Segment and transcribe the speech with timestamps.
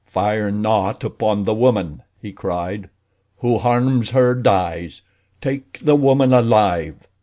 [0.07, 2.89] "Fire not upon the woman!" he cried.
[3.41, 5.03] "Who harms her, dies.
[5.41, 7.07] Take the woman alive!"